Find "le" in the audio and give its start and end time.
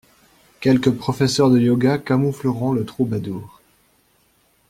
2.73-2.85